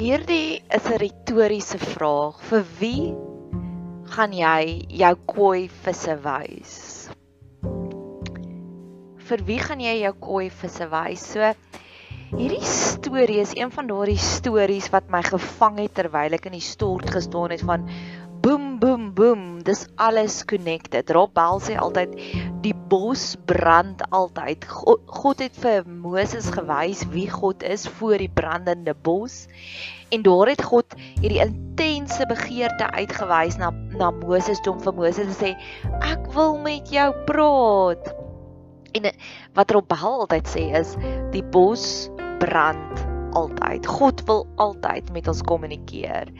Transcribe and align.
Hierdie 0.00 0.62
is 0.72 0.86
'n 0.88 0.96
retoriese 0.96 1.76
vraag. 1.76 2.38
Vir 2.48 2.62
wie 2.78 3.12
gaan 4.08 4.32
jy 4.32 4.86
jou 4.96 5.10
koi 5.28 5.68
visse 5.68 6.14
wys? 6.24 6.76
Vir 9.28 9.44
wie 9.44 9.58
gaan 9.60 9.82
jy 9.84 9.92
jou 10.00 10.12
koi 10.24 10.46
visse 10.62 10.88
wys? 10.88 11.26
So 11.34 11.52
hierdie 12.32 12.64
storie 12.64 13.42
is 13.44 13.52
een 13.52 13.68
van 13.76 13.92
daardie 13.92 14.16
stories 14.16 14.88
wat 14.88 15.12
my 15.12 15.20
gevang 15.28 15.82
het 15.84 15.92
terwyl 16.00 16.32
ek 16.32 16.48
in 16.48 16.56
die 16.56 16.64
stort 16.64 17.12
gestaan 17.12 17.52
het 17.52 17.66
van 17.68 17.84
boem 18.80 19.10
boem 19.14 19.42
dis 19.64 19.84
alles 20.00 20.40
connected. 20.48 21.10
Rob 21.12 21.34
Bell 21.36 21.60
sê 21.60 21.76
altyd 21.76 22.14
die 22.64 22.74
bos 22.88 23.34
brand 23.48 24.00
altyd. 24.16 24.64
God, 24.64 25.02
God 25.20 25.42
het 25.44 25.58
vir 25.60 25.84
Moses 25.84 26.48
gewys 26.54 27.04
wie 27.12 27.26
God 27.30 27.64
is 27.66 27.84
voor 27.98 28.16
die 28.22 28.30
brandende 28.32 28.94
bos. 29.06 29.44
En 30.10 30.24
daar 30.26 30.50
het 30.50 30.64
God 30.64 30.96
hierdie 31.20 31.42
intense 31.44 32.24
begeerte 32.30 32.88
uitgewys 32.96 33.60
na 33.60 33.70
na 34.00 34.10
Moses 34.22 34.62
om 34.70 34.80
vir 34.80 34.96
Moses 34.96 35.28
te 35.28 35.36
sê 35.36 35.52
ek 36.00 36.32
wil 36.34 36.56
met 36.64 36.88
jou 36.92 37.10
praat. 37.28 38.10
En 38.96 39.12
wat 39.58 39.76
Rob 39.76 39.86
Bell 39.92 40.24
altyd 40.24 40.50
sê 40.50 40.66
is 40.80 40.96
die 41.36 41.44
bos 41.52 42.08
brand 42.40 43.06
altyd. 43.36 43.86
God 43.86 44.24
wil 44.26 44.46
altyd 44.56 45.12
met 45.14 45.28
ons 45.30 45.44
kommunikeer 45.46 46.32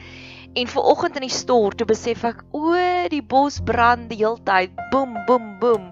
En 0.53 0.67
ver 0.67 0.83
oggend 0.83 1.15
in 1.15 1.23
die 1.23 1.31
stort 1.31 1.77
toe 1.79 1.85
besef 1.87 2.25
ek 2.27 2.41
o, 2.51 2.73
die 3.11 3.21
bos 3.23 3.61
brand 3.63 4.09
die 4.11 4.19
heeltyd. 4.19 4.73
Boem 4.91 5.15
boem 5.29 5.53
boem. 5.61 5.85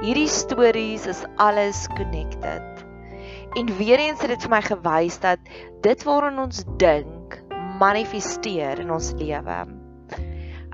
Hierdie 0.00 0.30
stories 0.32 1.04
is 1.10 1.20
alles 1.36 1.82
connected. 1.98 2.80
En 3.60 3.68
weer 3.76 4.00
eens 4.00 4.24
het 4.24 4.32
dit 4.32 4.46
vir 4.46 4.54
my 4.54 4.62
gewys 4.64 5.20
dat 5.20 5.52
dit 5.84 6.06
waaraan 6.08 6.40
ons 6.46 6.64
dink, 6.80 7.36
manifesteer 7.80 8.80
in 8.80 8.94
ons 8.96 9.12
lewe. 9.20 9.58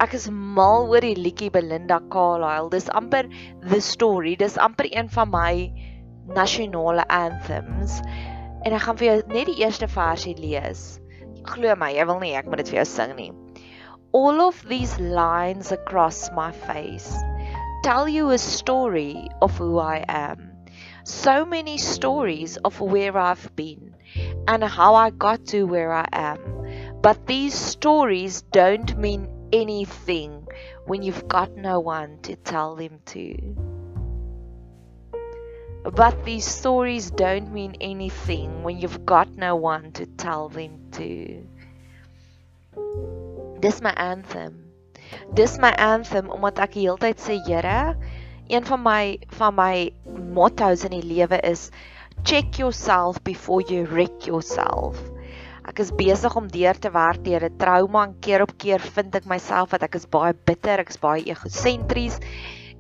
Ek 0.03 0.15
is 0.15 0.31
mal 0.31 0.87
oor 0.91 1.03
die 1.03 1.19
liedjie 1.19 1.51
Belinda 1.51 1.99
Carlisle. 2.15 2.71
Dis 2.71 2.91
amper 2.95 3.27
the 3.67 3.83
story. 3.83 4.37
Dis 4.39 4.55
amper 4.59 4.87
een 4.87 5.11
van 5.11 5.35
my 5.35 5.55
nasionale 6.31 7.11
anthems. 7.11 7.99
En 8.63 8.71
ek 8.71 8.87
gaan 8.87 9.03
vir 9.03 9.11
jou 9.11 9.21
net 9.35 9.51
die 9.51 9.63
eerste 9.67 9.91
versie 9.91 10.39
lees. 10.39 11.02
Glo 11.43 11.75
my, 11.75 11.91
jy 11.95 12.05
wil 12.07 12.21
nie 12.23 12.35
ek 12.39 12.47
moet 12.47 12.63
dit 12.63 12.73
vir 12.73 12.83
jou 12.83 12.89
sing 12.89 13.15
nie. 13.19 13.31
All 14.13 14.43
of 14.45 14.61
these 14.69 14.99
lines 15.01 15.73
across 15.73 16.31
my 16.37 16.51
face 16.53 17.11
tell 17.83 18.09
you 18.09 18.31
a 18.31 18.39
story 18.39 19.29
of 19.41 19.57
who 19.59 19.79
I 19.79 20.05
am. 20.09 20.51
So 21.05 21.45
many 21.45 21.79
stories 21.79 22.57
of 22.59 22.81
where 22.81 23.19
I've 23.19 23.51
been 23.57 23.97
and 24.47 24.63
how 24.63 24.95
I 24.95 25.11
got 25.11 25.47
to 25.47 25.65
where 25.65 25.93
I 25.93 26.07
am. 26.13 26.39
But 27.03 27.27
these 27.27 27.55
stories 27.55 28.43
don't 28.53 28.97
mean 28.97 29.29
anything 29.53 30.47
when 30.87 31.03
you've 31.03 31.27
got 31.27 31.57
no 31.57 31.81
one 31.81 32.19
to 32.23 32.37
tell 32.37 32.77
them 32.77 33.01
to. 33.07 33.72
But 35.83 36.25
these 36.25 36.47
stories 36.47 37.11
don't 37.11 37.53
mean 37.53 37.75
anything 37.81 38.63
when 38.63 38.79
you've 38.79 39.05
got 39.05 39.29
no 39.35 39.57
one 39.57 39.91
to 39.93 40.07
tell 40.07 40.49
them 40.49 40.79
to. 40.93 41.43
Dis 43.59 43.83
my 43.83 43.93
anthem. 43.97 44.71
Dis 45.35 45.59
my 45.59 45.75
anthem 45.75 46.31
omdat 46.31 46.63
ek 46.63 46.77
die 46.79 46.87
hele 46.87 47.03
tyd 47.03 47.19
sê, 47.19 47.41
Here, 47.43 47.99
een 48.47 48.63
van 48.63 48.83
my 48.83 49.19
van 49.35 49.59
my 49.59 49.91
mottos 50.07 50.87
in 50.87 50.95
die 50.95 51.03
lewe 51.03 51.43
is 51.43 51.71
check 52.23 52.63
yourself 52.63 53.19
before 53.27 53.67
you 53.67 53.83
wreck 53.91 54.27
yourself. 54.31 55.03
Ek 55.67 55.83
is 55.83 55.91
besig 55.99 56.35
om 56.39 56.47
deur 56.47 56.79
te 56.79 56.95
werk 56.95 57.27
deur 57.27 57.43
'n 57.51 57.59
trauma 57.59 58.07
en 58.07 58.15
keer 58.23 58.47
op 58.47 58.55
keer 58.55 58.79
vind 58.79 59.19
ek 59.19 59.27
myself 59.27 59.75
dat 59.75 59.83
ek 59.83 59.99
is 59.99 60.07
baie 60.07 60.35
bitter, 60.35 60.79
ek 60.79 60.95
is 60.95 61.03
baie 61.03 61.27
egosentries 61.27 62.23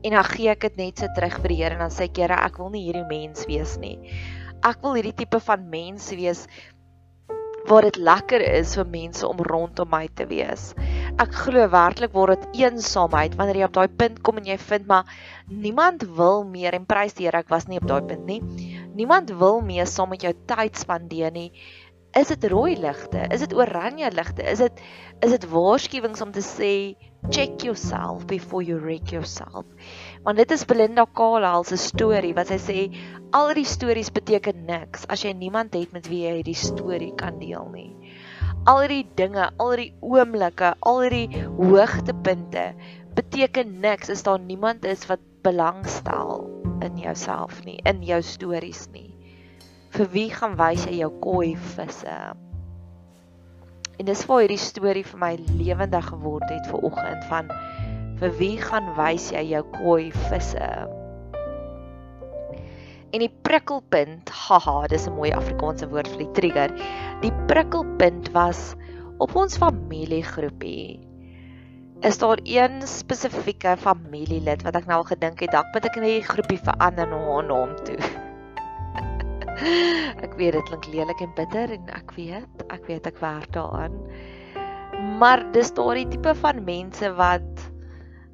en 0.02 0.16
dan 0.18 0.28
gee 0.34 0.50
ek 0.52 0.66
dit 0.68 0.78
net 0.80 1.02
so 1.02 1.10
terug 1.16 1.38
vir 1.40 1.54
die 1.54 1.58
Here 1.62 1.76
en 1.78 1.84
dan 1.86 1.94
sê 1.94 2.08
ek 2.10 2.22
Here, 2.22 2.38
ek 2.38 2.58
wil 2.60 2.72
nie 2.74 2.84
hierdie 2.86 3.06
mens 3.08 3.46
wees 3.50 3.76
nie. 3.82 3.96
Ek 4.62 4.82
wil 4.82 4.98
hierdie 4.98 5.16
tipe 5.22 5.40
van 5.42 5.66
mens 5.70 6.10
wees 6.14 6.46
waar 7.68 7.86
dit 7.86 7.96
lekker 7.96 8.42
is 8.42 8.74
vir 8.78 8.88
mense 8.90 9.26
om 9.26 9.38
rondom 9.46 9.88
my 9.90 10.08
te 10.18 10.26
wees. 10.26 10.72
Ek 11.22 11.34
glo 11.44 11.68
werklik 11.70 12.14
word 12.16 12.34
dit 12.34 12.62
eensaamheid 12.64 13.36
wanneer 13.38 13.62
jy 13.62 13.68
op 13.68 13.76
daai 13.76 13.96
punt 14.02 14.18
kom 14.26 14.40
en 14.40 14.48
jy 14.50 14.58
vind 14.58 14.88
maar 14.90 15.08
niemand 15.46 16.02
wil 16.18 16.42
meer 16.48 16.74
en 16.78 16.88
prys 16.88 17.14
die 17.18 17.28
Here 17.28 17.42
ek 17.44 17.52
was 17.52 17.68
nie 17.70 17.78
op 17.78 17.86
daai 17.90 18.02
punt 18.10 18.26
nie. 18.26 18.40
Niemand 18.98 19.30
wil 19.40 19.62
meer 19.64 19.86
saam 19.88 20.10
met 20.12 20.26
jou 20.26 20.34
tyd 20.50 20.76
spandeer 20.76 21.32
nie. 21.32 21.50
Is 22.12 22.28
dit 22.28 22.44
rooi 22.52 22.74
ligte? 22.76 23.22
Is 23.32 23.40
dit 23.40 23.54
oranje 23.56 24.10
ligte? 24.12 24.44
Is 24.44 24.60
dit 24.60 24.80
is 25.24 25.30
dit 25.32 25.44
waarskuwings 25.48 26.20
om 26.20 26.32
te 26.34 26.42
sê 26.44 26.72
check 27.30 27.62
yourself 27.64 28.26
before 28.26 28.60
you 28.64 28.76
wreck 28.80 29.12
yourself. 29.14 29.64
Want 30.26 30.36
dit 30.36 30.50
is 30.50 30.64
Belinda 30.68 31.06
Carlisle 31.14 31.64
se 31.64 31.78
storie 31.80 32.34
wat 32.36 32.50
sy 32.52 32.58
sê 32.60 32.76
al 33.32 33.54
die 33.56 33.64
stories 33.64 34.10
beteken 34.12 34.66
niks 34.68 35.06
as 35.08 35.24
jy 35.24 35.32
niemand 35.32 35.72
het 35.78 35.94
met 35.96 36.10
wie 36.12 36.26
jy 36.26 36.34
hierdie 36.40 36.58
storie 36.58 37.14
kan 37.16 37.38
deel 37.40 37.70
nie. 37.72 37.92
Al 38.68 38.84
die 38.92 39.06
dinge, 39.16 39.48
al 39.58 39.72
die 39.80 39.88
oomblikke, 40.04 40.74
al 40.84 41.00
die 41.10 41.28
hoogtepunte 41.56 42.72
beteken 43.16 43.78
niks 43.80 44.12
as 44.12 44.26
daar 44.28 44.42
niemand 44.42 44.84
is 44.84 45.08
wat 45.08 45.24
belangstel 45.46 46.44
in 46.84 47.00
jouself 47.00 47.64
nie, 47.64 47.80
in 47.88 48.04
jou 48.04 48.20
stories 48.22 48.84
nie. 48.92 49.11
Vir 49.92 50.08
wie 50.08 50.28
gaan 50.32 50.54
wys 50.56 50.86
jy 50.88 51.02
jou 51.02 51.10
koi 51.20 51.50
visse? 51.74 52.12
En 54.00 54.06
dis 54.08 54.22
waar 54.24 54.40
hierdie 54.40 54.62
storie 54.62 55.02
vir 55.04 55.20
my 55.20 55.28
lewendig 55.58 56.06
geword 56.08 56.48
het 56.48 56.70
ver 56.70 56.86
oggend 56.88 57.26
van 57.28 57.50
vir 58.22 58.32
wie 58.38 58.54
gaan 58.56 58.88
wys 58.96 59.26
jy 59.34 59.42
jou 59.50 59.60
koi 59.74 60.06
visse? 60.30 60.70
En 63.12 63.20
die 63.20 63.28
prikkelpunt, 63.44 64.32
haha, 64.46 64.88
dis 64.88 65.04
'n 65.10 65.12
mooi 65.18 65.34
Afrikaanse 65.36 65.90
woord 65.92 66.08
vir 66.08 66.24
die 66.24 66.32
trigger. 66.40 66.76
Die 67.20 67.34
prikkelpunt 67.52 68.32
was 68.32 68.72
op 69.18 69.36
ons 69.36 69.60
familiegroepie. 69.60 71.00
is 72.02 72.18
daar 72.18 72.38
een 72.42 72.82
spesifieke 72.82 73.76
familielid 73.78 74.62
wat 74.62 74.74
ek 74.74 74.86
nou 74.86 74.96
al 74.98 75.06
gedink 75.06 75.40
het 75.40 75.52
dalk 75.52 75.70
moet 75.74 75.84
ek 75.86 75.96
in 75.96 76.02
die 76.02 76.22
groepie 76.26 76.58
verander 76.58 77.06
na 77.06 77.18
haar 77.28 77.44
naam 77.46 77.76
toe. 77.84 78.21
ek 80.26 80.34
weet 80.38 80.56
dit 80.56 80.68
klink 80.68 80.86
lelik 80.92 81.20
en 81.24 81.34
bitter 81.36 81.74
en 81.76 81.90
ek 81.96 82.14
weet, 82.16 82.64
ek 82.74 82.86
weet 82.88 83.06
ek 83.10 83.20
werk 83.22 83.52
daaraan. 83.54 83.98
Maar 85.20 85.44
dis 85.54 85.72
daardie 85.76 86.08
tipe 86.12 86.34
van 86.40 86.64
mense 86.66 87.12
wat 87.18 87.68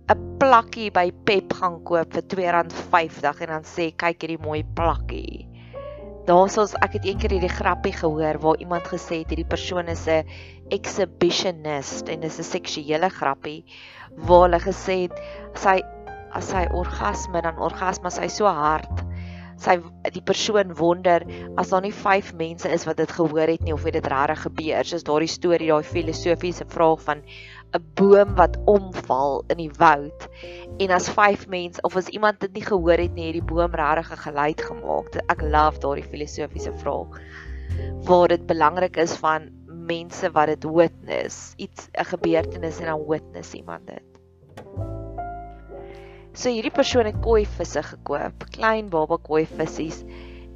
'n 0.09 0.39
plakkie 0.41 0.89
by 0.95 1.11
Pep 1.29 1.53
gaan 1.61 1.83
koop 1.85 2.15
vir 2.15 2.41
R2.50 2.63 3.43
en 3.45 3.53
dan 3.55 3.67
sê 3.69 3.91
kyk 3.93 4.25
hierdie 4.25 4.41
mooi 4.41 4.63
plakkie. 4.79 5.45
Daarsoos 6.29 6.75
ek 6.85 6.99
het 6.99 7.05
eendag 7.09 7.33
hierdie 7.33 7.53
grappie 7.53 7.93
gehoor 7.97 8.39
waar 8.41 8.61
iemand 8.61 8.89
gesê 8.89 9.23
het 9.23 9.33
hierdie 9.33 9.49
persoon 9.49 9.89
is 9.89 10.07
'n 10.09 10.25
exhibitionist 10.71 12.09
en 12.09 12.21
dis 12.21 12.39
'n 12.39 12.51
seksuele 12.57 13.09
grappie 13.09 13.65
waar 14.17 14.49
hulle 14.49 14.61
gesê 14.61 14.97
het 15.09 15.17
sy 15.55 15.81
as 16.33 16.51
sy 16.53 16.67
orgasme 16.73 17.43
dan 17.43 17.59
orgasme 17.59 18.11
sy 18.11 18.29
so 18.29 18.45
hard 18.45 19.08
sy 19.59 19.79
die 20.15 20.23
persoon 20.23 20.75
wonder 20.79 21.25
as 21.59 21.73
daar 21.73 21.83
nie 21.85 21.95
5 21.95 22.35
mense 22.39 22.71
is 22.71 22.87
wat 22.89 23.01
dit 23.01 23.11
gehoor 23.11 23.51
het 23.51 23.65
nie 23.67 23.75
of 23.75 23.85
dit 23.85 24.07
regtig 24.07 24.43
gebeur. 24.47 24.85
Soos 24.87 25.07
daardie 25.07 25.31
storie 25.31 25.71
daai 25.71 25.87
filosofiese 25.87 26.67
vraag 26.69 27.03
van 27.07 27.23
'n 27.77 27.85
boom 27.95 28.35
wat 28.35 28.57
omval 28.65 29.45
in 29.53 29.59
die 29.59 29.73
woud 29.79 30.29
en 30.79 30.91
as 30.91 31.09
5 31.09 31.49
mense 31.49 31.83
of 31.83 31.97
as 31.97 32.09
iemand 32.09 32.41
dit 32.41 32.53
nie 32.55 32.65
gehoor 32.65 32.97
het 32.97 33.15
nie 33.15 33.27
het 33.27 33.37
die 33.41 33.49
boom 33.55 33.75
regtig 33.75 34.13
'n 34.13 34.25
geluid 34.25 34.61
gemaak 34.61 35.17
ek 35.29 35.43
love 35.43 35.79
daardie 35.81 36.09
filosofiese 36.09 36.73
vraag. 36.73 37.21
Waar 38.09 38.29
dit 38.29 38.47
belangrik 38.47 38.97
is 38.97 39.17
van 39.17 39.51
mense 39.67 40.31
wat 40.31 40.47
dit 40.47 40.65
witness, 40.65 41.55
iets 41.57 41.89
'n 41.93 42.05
gebeurtenis 42.05 42.79
en 42.79 42.87
dan 42.87 43.07
witness 43.07 43.53
iemand 43.55 43.87
dit. 43.87 44.18
So 46.39 46.53
hierdie 46.55 46.71
persoon 46.71 47.09
het 47.09 47.17
koi 47.19 47.41
visse 47.57 47.81
gekoop, 47.83 48.45
klein 48.55 48.87
baba 48.93 49.17
koi 49.27 49.41
vissies 49.59 50.05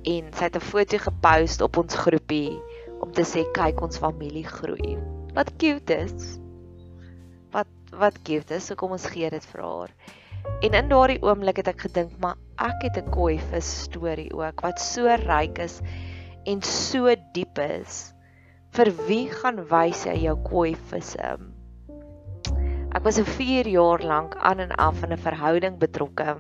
en 0.07 0.29
sy 0.31 0.45
het 0.45 0.57
'n 0.59 0.63
foto 0.63 0.99
gepost 1.05 1.65
op 1.67 1.79
ons 1.81 1.97
groepie 2.03 2.61
om 3.03 3.11
te 3.11 3.25
sê 3.27 3.43
kyk 3.57 3.81
ons 3.83 3.99
familie 3.99 4.45
groei. 4.47 4.95
Wat 5.35 5.51
cute 5.59 5.97
is. 6.05 6.39
Wat 7.51 7.67
wat 7.99 8.21
cute 8.23 8.55
is, 8.55 8.67
so 8.67 8.79
kom 8.79 8.95
ons 8.95 9.09
gee 9.11 9.31
dit 9.31 9.49
vir 9.55 9.63
haar. 9.63 9.91
En 10.63 10.79
in 10.83 10.89
daardie 10.93 11.19
oomblik 11.23 11.57
het 11.57 11.73
ek 11.75 11.83
gedink, 11.89 12.15
maar 12.21 12.39
ek 12.59 12.87
het 12.87 13.03
'n 13.03 13.11
koi 13.11 13.39
vis 13.39 13.71
storie 13.89 14.31
ook 14.31 14.63
wat 14.63 14.79
so 14.79 15.17
ryk 15.27 15.59
is 15.59 15.81
en 16.47 16.63
so 16.63 17.11
diep 17.35 17.59
is 17.59 18.15
vir 18.71 18.93
wie 19.09 19.27
gaan 19.35 19.59
wys 19.67 20.07
jy 20.07 20.15
jou 20.29 20.37
koi 20.47 20.77
visse? 20.93 21.52
Ek 22.93 23.05
was 23.05 23.19
'n 23.19 23.25
4 23.25 23.69
jaar 23.69 24.03
lank 24.05 24.37
aan 24.37 24.61
en 24.61 24.73
af 24.77 25.03
in 25.03 25.13
'n 25.13 25.19
verhouding 25.19 25.79
betrokke 25.79 26.37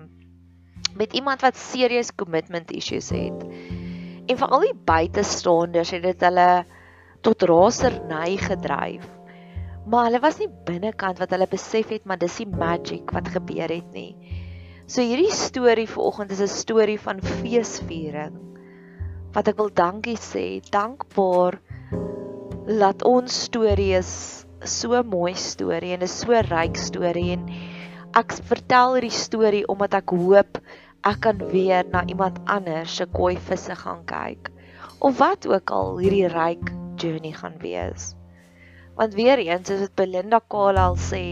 met 0.94 1.12
iemand 1.12 1.40
wat 1.40 1.56
serious 1.56 2.14
commitment 2.14 2.70
issues 2.70 3.08
het. 3.10 3.44
En 4.26 4.36
vir 4.36 4.48
al 4.48 4.60
die 4.60 4.76
buitestaanders 4.84 5.90
het 5.90 6.02
dit 6.02 6.20
hulle 6.20 6.64
tot 7.20 7.42
rasernay 7.42 8.36
gedryf. 8.36 9.08
Maar 9.86 10.04
hulle 10.04 10.20
was 10.20 10.38
nie 10.38 10.50
binnekant 10.66 11.18
wat 11.18 11.30
hulle 11.30 11.48
besef 11.50 11.88
het 11.88 12.04
maar 12.04 12.18
dis 12.18 12.36
die 12.36 12.48
magic 12.48 13.10
wat 13.10 13.32
gebeur 13.34 13.72
het 13.72 13.90
nie. 13.92 14.14
So 14.86 15.00
hierdie 15.00 15.32
storie 15.32 15.88
vanoggend 15.88 16.30
is 16.30 16.42
'n 16.42 16.52
storie 16.52 17.00
van 17.00 17.20
feesviering. 17.20 18.36
Wat 19.32 19.48
ek 19.48 19.56
wil 19.56 19.70
dankie 19.72 20.16
sê, 20.16 20.60
dankbaar 20.70 21.60
laat 22.66 23.02
ons 23.02 23.42
storie 23.42 23.96
is 23.96 24.41
so 24.68 25.02
mooi 25.02 25.34
storie 25.34 25.92
en 25.96 26.04
is 26.06 26.14
so 26.22 26.38
ryk 26.48 26.78
storie 26.78 27.32
en 27.34 27.46
ek 28.18 28.34
vertel 28.50 28.96
hierdie 28.96 29.14
storie 29.16 29.62
omdat 29.72 29.96
ek 29.98 30.14
hoop 30.14 30.60
ek 31.08 31.20
kan 31.26 31.40
weer 31.52 31.86
na 31.90 32.04
iemand 32.06 32.38
anders 32.56 32.96
se 33.00 33.06
koi 33.16 33.34
visse 33.50 33.76
gaan 33.82 34.04
kyk 34.10 34.52
of 35.00 35.18
wat 35.22 35.48
ook 35.50 35.72
al 35.74 35.98
hierdie 35.98 36.28
ryk 36.30 36.70
journey 37.00 37.32
gaan 37.34 37.56
wees. 37.62 38.12
Want 38.94 39.16
weer 39.18 39.40
eens 39.40 39.72
is 39.72 39.80
dit 39.86 39.94
Belinda 39.98 40.38
Carlisle 40.52 41.00
sê 41.08 41.24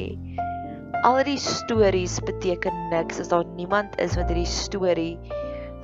al 1.07 1.21
die 1.29 1.39
stories 1.39 2.19
beteken 2.27 2.89
niks 2.91 3.21
as 3.23 3.31
daar 3.31 3.47
niemand 3.55 3.95
is 4.03 4.19
wat 4.19 4.33
hierdie 4.33 4.49
storie 4.49 5.15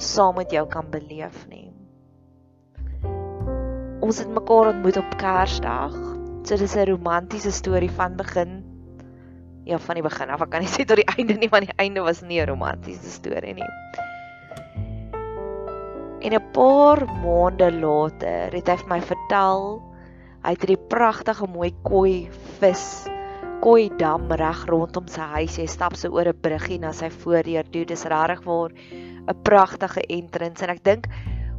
saam 0.02 0.34
met 0.40 0.50
jou 0.52 0.66
kan 0.72 0.90
beleef 0.90 1.46
nie 1.46 1.66
ons 4.06 4.19
het 4.22 4.28
mekaar 4.31 4.70
ontmoet 4.70 4.96
op 4.96 5.16
Kersdag. 5.19 6.05
So 6.46 6.54
dis 6.54 6.76
'n 6.76 6.87
romantiese 6.87 7.50
storie 7.50 7.90
van 7.90 8.14
begin 8.16 8.62
ja, 9.66 9.78
van 9.78 9.98
die 9.98 10.02
begin 10.02 10.31
af. 10.31 10.44
Ek 10.44 10.50
kan 10.50 10.62
nie 10.62 10.70
sê 10.76 10.84
tot 10.87 11.00
die 11.00 11.08
einde 11.19 11.34
nie, 11.34 11.48
want 11.50 11.66
die 11.66 11.75
einde 11.82 12.04
was 12.06 12.22
nie 12.22 12.38
'n 12.38 12.46
romantiese 12.46 13.10
storie 13.10 13.54
nie. 13.54 13.66
En 16.22 16.38
'n 16.38 16.52
paar 16.54 17.02
maande 17.25 17.72
later 17.75 18.54
het 18.54 18.70
hy 18.70 18.76
vir 18.76 18.90
my 18.94 19.00
vertel 19.00 19.82
hy 20.46 20.54
het 20.54 20.62
hierdie 20.62 20.87
pragtige 20.87 21.50
mooi 21.50 21.72
koi 21.82 22.31
vis 22.60 23.10
koi 23.60 23.90
dam 23.99 24.31
reg 24.31 24.62
rondom 24.70 25.10
sy 25.10 25.26
huis. 25.34 25.58
Hy 25.58 25.66
stap 25.66 25.96
so 25.96 26.14
oor 26.14 26.31
'n 26.31 26.42
bruggie 26.46 26.78
na 26.78 26.92
sy 26.92 27.10
voordeur 27.10 27.66
toe. 27.72 27.84
Dis 27.84 28.06
regtig 28.06 28.46
waar 28.46 28.70
'n 28.70 29.42
pragtige 29.42 30.06
entrance 30.06 30.62
en 30.62 30.70
ek 30.70 30.84
dink 30.84 31.10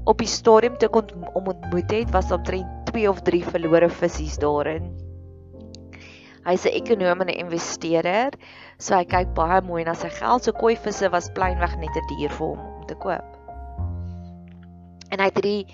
op 0.05 0.17
die 0.17 0.31
stadium 0.31 0.77
toe 0.77 0.89
kon 0.89 1.11
om 1.35 1.51
ontmoet 1.51 1.91
het 1.91 2.11
was 2.15 2.31
omtrent 2.31 2.76
2 2.91 3.07
of 3.09 3.21
3 3.27 3.43
verlore 3.43 3.89
visse 3.89 4.39
daarin. 4.41 4.87
Hy's 6.47 6.65
'n 6.65 6.77
ekonom 6.79 7.21
en 7.21 7.29
'n 7.29 7.39
investeerder, 7.43 8.31
so 8.79 8.95
hy 8.95 9.03
kyk 9.03 9.33
baie 9.35 9.61
mooi 9.61 9.83
na 9.83 9.93
sy 9.93 10.09
geld. 10.09 10.43
So 10.43 10.51
koi 10.51 10.75
visse 10.75 11.09
was 11.11 11.29
pleinweg 11.35 11.75
net 11.77 11.91
'n 11.91 12.07
dier 12.15 12.29
vir 12.29 12.47
hom 12.47 12.59
om 12.59 12.85
te 12.87 12.95
koop. 12.95 13.27
En 15.11 15.19
hy 15.19 15.25
het 15.25 15.35
hierdie 15.35 15.67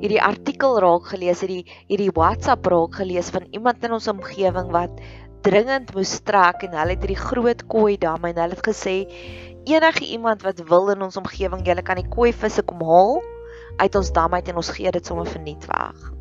hierdie 0.00 0.22
artikel 0.22 0.80
raak 0.80 1.12
gelees, 1.12 1.42
hierdie 1.44 1.66
hierdie 1.88 2.12
WhatsApp 2.16 2.66
raak 2.66 2.96
gelees 2.96 3.28
van 3.30 3.44
iemand 3.52 3.84
in 3.84 3.92
ons 3.92 4.08
omgewing 4.08 4.72
wat 4.72 5.00
dringend 5.44 5.92
moes 5.94 6.20
trek 6.24 6.64
en 6.64 6.72
hulle 6.72 6.96
het 6.96 7.04
hierdie 7.04 7.20
groot 7.20 7.66
koi 7.68 7.96
dam 8.00 8.24
en 8.24 8.40
hulle 8.40 8.56
het 8.56 8.66
gesê 8.66 8.96
enige 9.66 10.04
iemand 10.16 10.42
wat 10.42 10.64
wil 10.70 10.90
in 10.94 11.02
ons 11.02 11.20
omgewing, 11.20 11.66
jy 11.66 11.74
kan 11.82 12.00
die 12.00 12.08
koi 12.08 12.32
visse 12.32 12.62
kom 12.62 12.80
haal 12.80 13.20
uit 13.76 13.94
ons 13.98 14.12
dam 14.12 14.34
uit 14.34 14.48
en 14.48 14.62
ons 14.62 14.74
gee 14.78 14.90
dit 14.90 15.06
sommer 15.06 15.28
verniet 15.28 15.66
weg. 15.68 16.12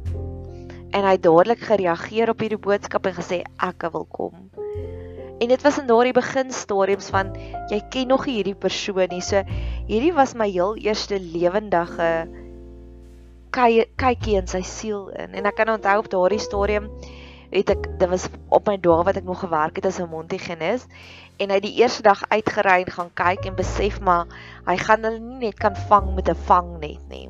En 0.95 1.03
hy 1.03 1.17
het 1.17 1.25
dadelik 1.25 1.65
gereageer 1.67 2.31
op 2.31 2.39
hierdie 2.43 2.61
boodskap 2.61 3.09
en 3.09 3.17
gesê 3.17 3.41
ek 3.67 3.87
wil 3.91 4.07
kom. 4.07 4.47
En 5.43 5.51
dit 5.51 5.61
was 5.67 5.81
in 5.81 5.89
daardie 5.89 6.15
beginstadiums 6.15 7.11
van 7.11 7.33
jy 7.71 7.81
ken 7.91 8.13
nog 8.13 8.23
hierdie 8.29 8.55
persoon 8.55 9.11
nie. 9.11 9.21
So 9.21 9.43
hierdie 9.89 10.13
was 10.15 10.33
my 10.39 10.47
heel 10.47 10.77
eerste 10.79 11.19
lewendige 11.19 12.11
kykie 13.55 14.39
in 14.39 14.47
sy 14.51 14.63
siel 14.67 15.09
in. 15.15 15.35
En 15.35 15.51
ek 15.51 15.59
kan 15.59 15.75
onthou 15.75 15.99
op 15.99 16.11
daardie 16.11 16.39
stadium 16.43 16.89
het 17.51 17.69
ek 17.71 17.87
dit 17.99 18.09
was 18.09 18.27
op 18.55 18.67
my 18.67 18.75
dae 18.81 19.03
wat 19.07 19.19
ek 19.19 19.27
nog 19.27 19.43
gewerk 19.43 19.77
het 19.79 19.85
as 19.87 19.99
'n 19.99 20.09
mondhygiënis 20.11 20.87
en 21.39 21.51
hy 21.51 21.59
die 21.59 21.75
eerste 21.79 22.03
dag 22.03 22.23
uitgery 22.29 22.83
en 22.83 22.91
gaan 22.91 23.11
kyk 23.13 23.45
en 23.45 23.55
besef 23.55 23.99
maar 24.01 24.25
hy 24.67 24.77
gaan 24.77 25.03
hulle 25.03 25.19
nie 25.19 25.47
net 25.47 25.59
kan 25.59 25.75
vang 25.89 26.15
met 26.15 26.29
'n 26.29 26.35
vangnet 26.47 27.03
nie 27.09 27.29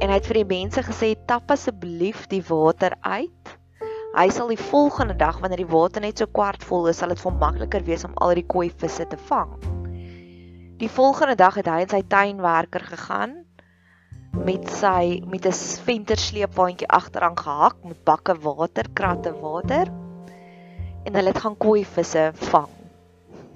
en 0.00 0.10
hy 0.10 0.18
het 0.18 0.26
vir 0.28 0.40
die 0.42 0.50
mense 0.50 0.82
gesê 0.86 1.14
tap 1.28 1.50
asseblief 1.54 2.26
die 2.32 2.42
water 2.48 2.96
uit. 3.00 3.56
Hy 4.16 4.28
sal 4.32 4.48
die 4.48 4.60
volgende 4.60 5.16
dag 5.18 5.40
wanneer 5.42 5.60
die 5.60 5.72
water 5.72 6.00
net 6.00 6.20
so 6.20 6.26
kwart 6.26 6.64
vol 6.64 6.88
is, 6.90 7.00
sal 7.00 7.12
dit 7.12 7.20
vir 7.20 7.30
hom 7.30 7.40
makliker 7.40 7.84
wees 7.84 8.04
om 8.08 8.14
al 8.24 8.34
die 8.38 8.46
koi 8.46 8.68
visse 8.70 9.04
te 9.08 9.18
vang. 9.28 9.52
Die 10.80 10.88
volgende 10.92 11.36
dag 11.40 11.56
het 11.56 11.68
hy 11.72 11.82
en 11.84 11.92
sy 11.92 12.02
tuinwerker 12.04 12.84
gegaan 12.84 13.42
met 14.36 14.68
sy 14.68 15.22
met 15.24 15.46
'n 15.48 15.52
ventersleepwaandjie 15.86 16.88
agteraan 16.88 17.36
gehak 17.36 17.76
met 17.84 18.04
bakke 18.04 18.34
water, 18.40 18.84
kratte 18.92 19.32
water 19.40 19.88
en 21.04 21.14
hulle 21.14 21.32
het 21.32 21.38
gaan 21.38 21.56
koi 21.56 21.84
visse 21.84 22.30
vang. 22.34 22.68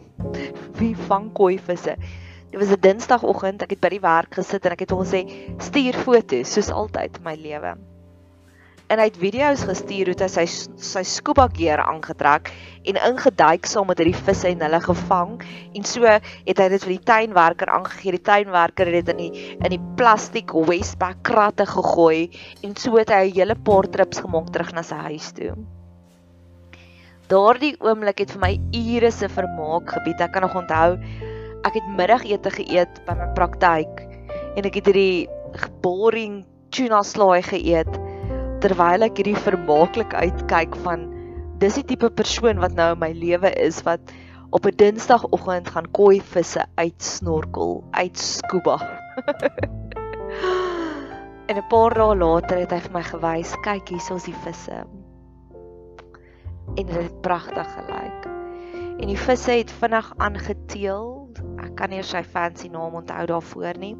Wie 0.79 0.97
vang 0.97 1.33
koi 1.33 1.59
visse? 1.59 1.97
Dit 2.51 2.59
was 2.59 2.71
'n 2.75 2.81
Dinsdagoggend, 2.83 3.63
ek 3.63 3.77
het 3.77 3.81
by 3.81 3.89
die 3.95 4.03
werk 4.03 4.35
gesit 4.35 4.65
en 4.67 4.73
ek 4.75 4.81
het 4.83 4.91
hom 4.91 5.05
gesê 5.05 5.23
stuur 5.63 5.95
foto's 6.03 6.51
soos 6.51 6.71
altyd 6.75 7.23
my 7.23 7.37
lewe. 7.39 7.77
En 8.91 8.99
hy 8.99 9.05
het 9.07 9.21
video's 9.23 9.63
gestuur 9.63 10.11
hoe 10.11 10.17
hy 10.19 10.27
sy 10.27 10.47
sy 10.83 11.03
scuba 11.07 11.47
gear 11.55 11.79
aangetrek 11.79 12.51
en 12.91 12.99
ingeduik 12.99 13.67
saam 13.71 13.87
met 13.87 14.03
hierdie 14.03 14.23
visse 14.27 14.49
en 14.51 14.65
hulle 14.67 14.81
gevang 14.83 15.37
en 15.79 15.85
so 15.87 16.03
het 16.03 16.59
hy 16.59 16.69
dit 16.73 16.87
vir 16.89 16.95
die 16.97 17.07
tuinwerker 17.13 17.71
aangegee. 17.71 18.17
Die 18.19 18.27
tuinwerker 18.33 18.91
het 18.91 19.07
dit 19.07 19.15
in 19.15 19.23
die 19.23 19.45
in 19.55 19.71
die 19.77 19.83
plastiek 19.95 20.51
wasteback 20.51 21.23
kratte 21.23 21.69
gegooi 21.71 22.33
en 22.67 22.75
so 22.75 22.99
het 22.99 23.15
hy 23.15 23.29
'n 23.29 23.35
hele 23.39 23.55
paar 23.55 23.87
trips 23.87 24.19
gemaak 24.19 24.51
terug 24.51 24.75
na 24.75 24.83
sy 24.83 24.99
huis 25.07 25.31
toe. 25.39 25.55
Daardie 27.31 27.77
oomblik 27.79 28.19
het 28.19 28.33
vir 28.35 28.41
my 28.43 28.55
ure 28.75 29.11
se 29.13 29.29
vermaak 29.29 29.87
gebied. 29.95 30.21
Ek 30.21 30.33
kan 30.33 30.43
nog 30.43 30.57
onthou 30.57 30.99
ek 31.69 31.77
het 31.77 31.91
middagete 31.99 32.51
geëet 32.51 33.03
by 33.07 33.17
my 33.19 33.29
praktyk 33.37 34.05
en 34.57 34.65
ek 34.65 34.81
het 34.81 34.91
hierdie 34.91 35.29
boring 35.85 36.43
tuna 36.75 37.03
slaai 37.07 37.43
geëet 37.45 37.91
terwyl 38.65 39.07
ek 39.07 39.21
hierdie 39.21 39.39
vermaaklik 39.49 40.15
uitkyk 40.15 40.77
van 40.85 41.09
dis 41.61 41.77
die 41.81 41.87
tipe 41.93 42.11
persoon 42.11 42.61
wat 42.63 42.77
nou 42.77 42.93
in 42.95 43.03
my 43.03 43.13
lewe 43.17 43.53
is 43.61 43.83
wat 43.85 44.13
op 44.51 44.67
'n 44.67 44.77
Dinsdagoggend 44.77 45.69
gaan 45.69 45.91
koi 45.91 46.21
visse 46.21 46.67
uitsnorkel, 46.75 47.85
uitskuba. 47.91 48.77
en 51.49 51.57
'n 51.57 51.67
paar 51.69 51.95
dae 51.95 52.17
later 52.17 52.59
het 52.59 52.71
hy 52.71 52.81
vir 52.81 52.93
my 52.93 53.03
gewys, 53.03 53.55
kyk 53.63 53.89
hier 53.89 54.17
is 54.17 54.25
die 54.25 54.35
visse. 54.45 54.85
En 56.75 56.87
dit 56.87 57.21
pragtig 57.21 57.75
gelyk. 57.75 58.27
En 58.99 59.07
die 59.07 59.19
visse 59.19 59.53
het 59.53 59.71
vinnig 59.71 60.13
aangeteel. 60.17 61.30
Ek 61.61 61.75
kan 61.79 61.93
nie 61.93 62.03
sy 62.07 62.23
fancy 62.23 62.71
naam 62.73 62.97
onthou 63.01 63.27
daarvoor 63.31 63.79
nie. 63.81 63.95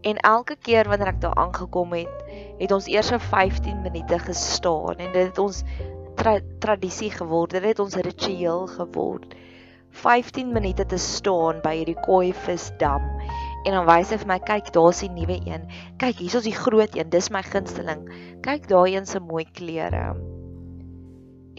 En 0.00 0.16
elke 0.24 0.56
keer 0.56 0.88
wanneer 0.88 1.12
ek 1.12 1.20
daar 1.20 1.36
aangekom 1.36 1.92
het, 1.92 2.24
het 2.58 2.72
ons 2.72 2.88
eers 2.88 3.10
vir 3.12 3.20
15 3.20 3.82
minute 3.84 4.18
gestaan 4.24 4.96
en 4.96 5.12
dit 5.12 5.26
het 5.26 5.38
ons 5.38 5.62
tra 6.16 6.38
tradisie 6.60 7.10
geword. 7.12 7.52
Dit 7.56 7.64
het 7.64 7.82
ons 7.84 7.96
ritueel 7.96 8.66
geword. 8.66 9.34
15 9.90 10.52
minute 10.54 10.86
te 10.86 10.98
staan 11.02 11.60
by 11.64 11.74
hierdie 11.80 11.98
kooivisdam 12.06 13.06
en 13.66 13.74
dan 13.74 13.84
wys 13.88 14.12
hy 14.14 14.20
vir 14.22 14.28
my 14.30 14.38
kyk 14.48 14.70
daar's 14.72 15.02
die 15.04 15.10
nuwe 15.12 15.36
een. 15.44 15.66
Kyk 16.00 16.22
hier's 16.22 16.38
ons 16.38 16.46
die 16.48 16.56
groot 16.56 16.94
een. 16.96 17.10
Dis 17.12 17.28
my 17.34 17.42
gunsteling. 17.44 18.06
Kyk 18.46 18.70
daai 18.70 18.94
een 18.94 19.08
se 19.08 19.20
mooi 19.20 19.44
kleure. 19.58 20.14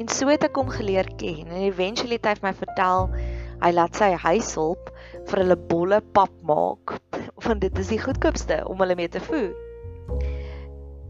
En 0.02 0.10
so 0.10 0.32
het 0.32 0.48
ek 0.48 0.58
hom 0.58 0.72
geleer 0.74 1.06
ken 1.22 1.52
en 1.52 1.66
eventually 1.68 2.18
het 2.18 2.26
hy 2.26 2.34
vir 2.40 2.48
my 2.48 2.54
vertel 2.58 3.12
hy 3.62 3.72
laat 3.76 3.98
sy 3.98 4.12
huishulp 4.18 4.90
vir 5.30 5.44
hulle 5.44 5.58
bolle 5.70 6.02
pap 6.16 6.34
maak 6.48 6.98
want 7.42 7.62
dit 7.64 7.80
is 7.82 7.90
die 7.90 8.02
goedkoopste 8.02 8.62
om 8.70 8.82
hulle 8.84 8.96
mee 8.96 9.10
te 9.10 9.22
voer. 9.24 9.54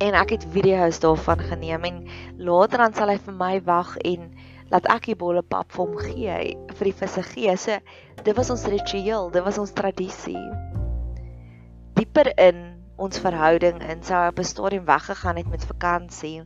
En 0.02 0.16
ek 0.18 0.36
het 0.38 0.46
video's 0.54 1.02
daarvan 1.04 1.44
geneem 1.52 1.84
en 1.90 1.98
later 2.40 2.86
dan 2.86 2.96
sal 2.98 3.12
hy 3.12 3.18
vir 3.22 3.36
my 3.38 3.54
wag 3.68 3.94
en 4.08 4.32
laat 4.72 4.88
ek 4.94 5.12
die 5.12 5.18
bolle 5.20 5.44
pap 5.44 5.74
vir 5.76 5.84
hom 5.84 5.98
gee 6.00 6.38
vir 6.80 6.90
die 6.90 6.96
visse 7.04 7.24
gee. 7.34 7.56
So 7.60 7.78
dit 8.24 8.38
was 8.38 8.52
ons 8.54 8.66
ritueel, 8.72 9.30
dit 9.36 9.44
was 9.46 9.60
ons 9.62 9.76
tradisie. 9.76 10.40
Dieper 12.00 12.32
in 12.40 12.64
ons 13.02 13.20
verhouding 13.20 13.82
in 13.92 14.04
sou 14.06 14.24
op 14.30 14.40
'n 14.40 14.48
stadium 14.48 14.86
weggegaan 14.86 15.38
het 15.38 15.50
met 15.50 15.66
vakansie 15.66 16.44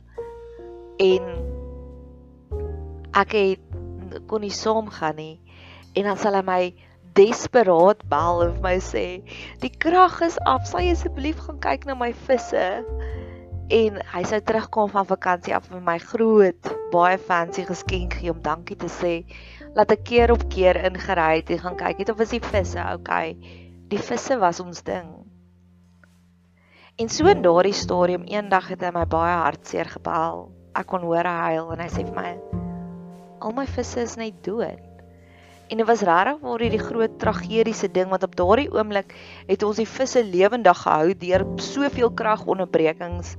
en 0.98 1.24
ek 3.14 3.32
het 3.32 3.60
kon 4.26 4.40
nie 4.40 4.52
saam 4.52 4.88
gaan 4.90 5.16
nie 5.16 5.40
en 5.96 6.04
dan 6.10 6.18
sal 6.20 6.36
hy 6.36 6.44
my 6.44 6.62
desperaat 7.16 8.02
bel 8.12 8.42
en 8.44 8.54
vir 8.58 8.64
my 8.64 8.74
sê 8.84 9.04
die 9.62 9.72
krag 9.72 10.18
is 10.26 10.36
af 10.44 10.66
sal 10.68 10.84
jy 10.84 10.92
asseblief 10.92 11.40
gaan 11.46 11.60
kyk 11.64 11.86
na 11.88 11.96
my 11.96 12.12
visse? 12.26 12.66
En 13.72 13.96
hy 14.12 14.22
sou 14.28 14.38
terugkom 14.46 14.92
van 14.92 15.08
vakansie 15.08 15.56
af 15.56 15.70
met 15.72 15.82
my 15.86 15.96
groot 15.98 16.72
baie 16.92 17.16
fancy 17.18 17.64
geskenk 17.66 18.18
gee 18.20 18.30
om 18.30 18.42
dankie 18.44 18.76
te 18.78 18.90
sê 18.92 19.14
laat 19.76 19.94
ek 19.96 20.04
keer 20.10 20.32
op 20.34 20.44
keer 20.52 20.78
ingery 20.88 21.40
het 21.40 21.54
en 21.56 21.64
gaan 21.64 21.78
kyk 21.80 22.04
het 22.04 22.12
of 22.12 22.20
is 22.24 22.36
die 22.36 22.44
visse 22.44 22.84
okay 22.92 23.32
die 23.90 24.02
visse 24.02 24.36
was 24.42 24.60
ons 24.60 24.82
ding. 24.82 25.08
En 26.96 27.10
so 27.12 27.28
in 27.28 27.42
daardie 27.44 27.76
stadium 27.76 28.24
eendag 28.28 28.70
het 28.72 28.82
hy 28.82 28.90
my 28.94 29.04
baie 29.04 29.36
hartseer 29.36 29.88
gebel. 29.92 30.46
Ek 30.76 30.88
kon 30.90 31.04
hoor 31.04 31.28
hy 31.28 31.52
huil 31.52 31.72
en 31.74 31.82
hy 31.84 31.90
sê 31.92 32.04
vir 32.04 32.16
my 32.16 32.30
al 33.46 33.52
my 33.54 33.66
visse 33.68 34.00
is 34.00 34.16
net 34.18 34.42
dood. 34.44 34.95
En 35.66 35.76
dit 35.76 35.86
was 35.86 36.00
regtig 36.06 36.38
waar 36.40 36.62
hierdie 36.62 36.78
groot 36.78 37.14
tragediese 37.18 37.88
ding 37.90 38.08
want 38.08 38.22
op 38.22 38.36
daardie 38.38 38.68
oomblik 38.70 39.14
het 39.48 39.62
ons 39.66 39.80
die 39.82 39.88
visse 39.88 40.22
lewendig 40.24 40.78
gehou 40.78 41.14
deur 41.18 41.42
soveel 41.58 42.12
kragonderbrekings 42.14 43.34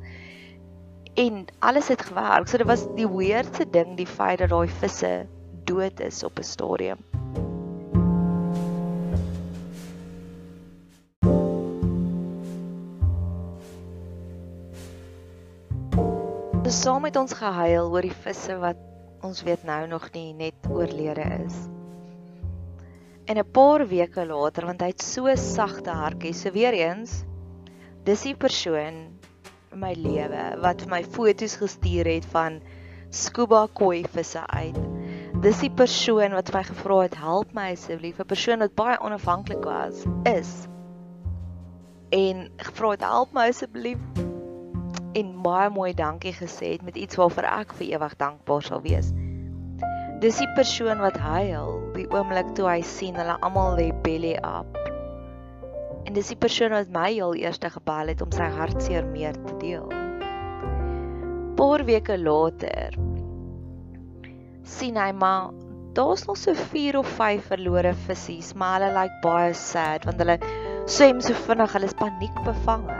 en 1.18 1.46
alles 1.60 1.88
het 1.88 2.02
gewerk. 2.02 2.48
So 2.48 2.58
dit 2.58 2.68
was 2.68 2.84
die 2.96 3.08
weirdste 3.08 3.70
ding 3.70 3.96
die 3.96 4.08
feit 4.08 4.44
dat 4.44 4.52
daai 4.52 4.68
visse 4.68 5.26
dood 5.64 6.00
is 6.00 6.24
op 6.24 6.40
'n 6.40 6.44
stadium. 6.44 7.00
Ons 16.68 16.82
saam 16.82 17.02
met 17.02 17.16
ons 17.16 17.34
gehuil 17.34 17.90
oor 17.92 18.02
die 18.02 18.20
visse 18.24 18.58
wat 18.60 18.78
ons 19.24 19.44
weet 19.44 19.64
nou 19.64 19.88
nog 19.88 20.12
nie 20.12 20.34
net 20.34 20.54
oorlede 20.70 21.24
is. 21.48 21.77
En 23.28 23.38
'n 23.38 23.52
paar 23.52 23.88
weke 23.88 24.26
later, 24.26 24.66
want 24.66 24.82
hy 24.82 24.88
het 24.88 25.04
so 25.04 25.36
sagte 25.36 25.92
hartjie, 25.92 26.34
so 26.34 26.52
weer 26.52 26.74
eens, 26.74 27.24
dis 28.04 28.22
die 28.24 28.36
persoon 28.36 28.96
in 29.72 29.80
my 29.80 29.94
lewe 29.94 30.44
wat 30.64 30.82
vir 30.82 30.90
my 30.90 31.04
foto's 31.04 31.58
gestuur 31.60 32.08
het 32.08 32.26
van 32.32 32.62
scuba 33.10 33.68
koi 33.74 34.06
visse 34.14 34.48
uit. 34.48 34.80
Dis 35.44 35.60
die 35.60 35.72
persoon 35.72 36.32
wat 36.32 36.54
my 36.54 36.64
gevra 36.64 37.02
het, 37.02 37.16
"Help 37.16 37.54
my 37.54 37.72
asseblief," 37.72 38.20
'n 38.20 38.26
persoon 38.26 38.60
wat 38.60 38.76
baie 38.76 39.00
onafhanklik 39.00 39.64
was, 39.64 40.06
is 40.24 40.68
en 42.10 42.50
gevra 42.58 42.90
het, 42.90 43.02
"Help 43.02 43.34
my 43.34 43.48
asseblief." 43.48 44.00
en 45.18 45.42
baie 45.42 45.70
mooi 45.70 45.94
dankie 45.94 46.34
gesê 46.34 46.72
het 46.76 46.84
met 46.86 46.96
iets 46.96 47.16
waarvoor 47.16 47.44
ek 47.44 47.74
vir 47.80 47.88
ewig 47.96 48.16
dankbaar 48.16 48.62
sal 48.62 48.82
wees. 48.82 49.12
Dis 50.18 50.40
die 50.42 50.48
persoon 50.58 50.98
wat 50.98 51.18
huil 51.22 51.76
die 51.94 52.08
oomblik 52.10 52.48
toe 52.58 52.66
hy 52.66 52.80
sien 52.82 53.18
hulle 53.20 53.36
almal 53.46 53.76
lê 53.78 53.92
belly 54.02 54.32
up. 54.42 54.78
En 56.10 56.16
dis 56.16 56.32
die 56.34 56.38
persoon 56.42 56.74
wat 56.74 56.90
my 56.90 57.12
heel 57.12 57.36
eerste 57.38 57.70
gebel 57.70 58.10
het 58.10 58.24
om 58.26 58.32
sy 58.34 58.48
hartseer 58.56 59.06
meer 59.12 59.38
te 59.38 59.54
deel. 59.62 59.86
Paar 61.60 61.84
weke 61.86 62.18
later 62.18 62.98
sien 64.68 64.98
hy 64.98 65.12
maar 65.14 65.54
daar's 66.00 66.26
nog 66.26 66.40
so 66.42 66.58
4 66.74 66.98
of 66.98 67.14
5 67.20 67.46
verlore 67.52 67.94
visse, 68.08 68.40
maar 68.58 68.82
hulle 68.82 68.90
lyk 68.96 69.14
like 69.14 69.22
baie 69.28 69.54
sad 69.54 70.10
want 70.10 70.24
hulle 70.26 70.40
swem 70.90 71.22
so 71.22 71.38
vinnig, 71.46 71.78
hulle 71.78 71.92
is 71.92 71.96
paniekbevange 72.02 72.98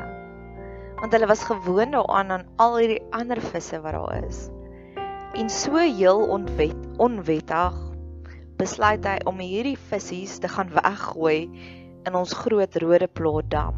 want 1.02 1.18
hulle 1.18 1.34
was 1.34 1.48
gewoond 1.50 1.98
daaraan 1.98 2.38
aan 2.38 2.48
al 2.62 2.78
hierdie 2.78 3.02
ander 3.10 3.42
visse 3.42 3.82
wat 3.82 3.98
daar 3.98 4.22
is. 4.22 4.46
En 5.38 5.50
so 5.54 5.78
heel 5.78 6.24
onwet 6.34 6.78
onwettig 6.98 7.76
besluit 8.58 9.04
hy 9.06 9.20
om 9.30 9.38
hierdie 9.38 9.78
visse 9.92 10.40
te 10.42 10.50
gaan 10.50 10.72
weggooi 10.74 11.46
in 12.10 12.16
ons 12.18 12.34
groot 12.34 12.78
rode 12.82 13.08
plaat 13.20 13.52
dam. 13.54 13.78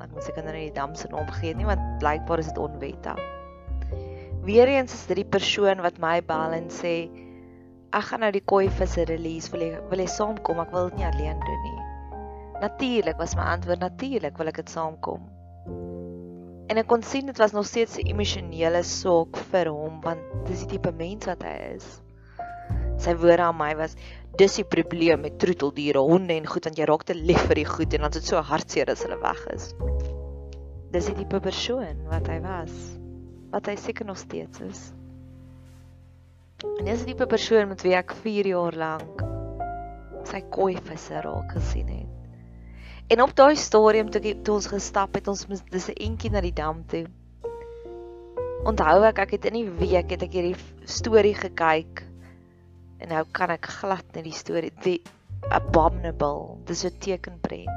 Ek 0.00 0.14
moet 0.14 0.24
seker 0.24 0.46
nou 0.46 0.54
nie 0.56 0.70
die 0.70 0.78
dam 0.78 0.94
se 0.96 1.10
naam 1.12 1.28
gee 1.36 1.52
nie 1.58 1.68
want 1.68 1.84
blykbaar 2.00 2.40
is 2.40 2.48
dit 2.48 2.60
onwettig. 2.62 3.20
Weereens 4.48 4.96
is 4.96 5.04
dit 5.10 5.20
die 5.20 5.28
persoon 5.36 5.84
wat 5.84 6.00
my 6.00 6.16
bel 6.24 6.56
en 6.56 6.72
sê 6.72 6.94
ek 7.92 8.08
gaan 8.08 8.24
nou 8.24 8.32
die 8.32 8.44
koi 8.54 8.64
visse 8.80 9.04
release 9.12 9.52
wil 9.52 9.66
jy 9.66 9.84
wil 9.92 10.00
jy 10.00 10.08
saamkom 10.08 10.64
ek 10.64 10.72
wil 10.72 10.88
dit 10.88 11.02
nie 11.02 11.08
alleen 11.10 11.44
doen 11.44 11.62
nie. 11.68 11.78
Natuurlik 12.64 13.20
was 13.20 13.36
my 13.36 13.52
antwoord 13.58 13.84
natuurlik 13.84 14.40
wil 14.40 14.48
ek 14.48 14.64
dit 14.64 14.72
saamkom. 14.72 15.28
En 16.72 16.80
ek 16.80 16.88
kon 16.88 17.02
sien 17.04 17.28
dit 17.28 17.40
was 17.40 17.52
nog 17.52 17.66
steeds 17.68 17.98
'n 17.98 18.08
emosionele 18.08 18.82
saak 18.82 19.36
vir 19.52 19.68
hom 19.68 20.00
want 20.00 20.20
dis 20.48 20.64
die 20.64 20.76
tipe 20.76 20.92
mens 20.92 21.26
wat 21.28 21.42
hy 21.44 21.56
is. 21.74 21.88
Sy 22.98 23.14
woorde 23.20 23.42
aan 23.42 23.58
my 23.58 23.74
was 23.76 23.96
dis 24.38 24.56
die 24.56 24.64
probleem 24.64 25.20
met 25.20 25.38
troeteldiere, 25.38 26.00
honde 26.00 26.34
en 26.34 26.46
goed 26.46 26.64
want 26.64 26.78
jy 26.78 26.86
raak 26.88 27.04
te 27.04 27.14
lief 27.14 27.42
vir 27.48 27.54
die 27.54 27.68
goed 27.68 27.94
en 27.94 28.00
dan 28.00 28.10
is 28.10 28.20
dit 28.20 28.30
so 28.32 28.40
hartseer 28.40 28.90
as 28.90 29.04
hulle 29.04 29.20
weg 29.20 29.46
is. 29.54 29.74
Dis 30.94 31.06
die 31.10 31.14
tipe 31.14 31.40
persoon 31.40 32.06
wat 32.08 32.26
hy 32.26 32.40
was. 32.40 32.72
Wat 33.50 33.66
hy 33.66 33.76
seker 33.76 34.06
nog 34.06 34.18
steeds 34.18 34.60
is. 34.60 34.92
En 36.78 36.84
dis 36.84 37.04
die 37.04 37.12
tipe 37.12 37.26
persoon 37.26 37.68
met 37.68 37.82
wie 37.82 37.94
ek 37.94 38.16
4 38.24 38.46
jaar 38.46 38.72
lank 38.72 39.24
sy 40.24 40.40
koi 40.50 40.74
visse 40.88 41.20
raak 41.20 41.52
gesien 41.52 41.88
het. 41.92 42.13
En 43.12 43.20
op 43.20 43.34
daai 43.36 43.56
stadium 43.56 44.08
toe, 44.10 44.20
toe 44.42 44.54
ons 44.54 44.66
gestap 44.72 45.16
het, 45.18 45.28
ons 45.28 45.44
dis 45.70 45.88
'n 45.92 46.00
entjie 46.06 46.30
na 46.30 46.40
die 46.40 46.54
dam 46.56 46.84
toe. 46.88 47.04
Onthou 48.64 49.04
ek 49.04 49.18
ek 49.18 49.30
het 49.36 49.44
in 49.44 49.58
die 49.58 49.68
week 49.68 50.10
het 50.10 50.22
ek 50.22 50.32
hierdie 50.32 50.56
storie 50.88 51.34
gekyk 51.36 52.00
en 52.98 53.08
nou 53.12 53.24
kan 53.32 53.50
ek 53.50 53.66
glad 53.66 54.06
net 54.14 54.24
die 54.24 54.32
storie 54.32 54.72
die 54.82 55.02
abominable 55.52 56.56
dis 56.64 56.84
'n 56.84 56.96
tekenprent. 56.98 57.68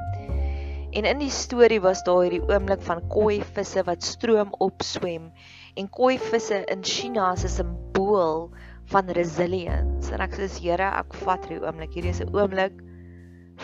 En 0.96 1.04
in 1.04 1.18
die 1.18 1.30
storie 1.30 1.80
was 1.80 2.02
daar 2.02 2.22
hierdie 2.24 2.48
oomblik 2.48 2.80
van 2.80 3.04
koi 3.08 3.42
visse 3.42 3.84
wat 3.84 4.02
stroom 4.02 4.54
opswem 4.58 5.30
en 5.76 5.90
koi 5.90 6.18
visse 6.18 6.64
in 6.72 6.82
China 6.82 7.32
is 7.32 7.44
'n 7.44 7.48
simbool 7.48 8.50
van 8.86 9.10
resilience. 9.10 10.10
En 10.10 10.20
ek 10.20 10.32
sê 10.32 10.48
Here, 10.48 10.88
ek 10.88 11.12
vat 11.12 11.44
hierdie 11.44 11.66
oomblik. 11.66 11.92
Hierdie 11.92 12.16
is 12.16 12.20
'n 12.20 12.34
oomblik 12.34 12.72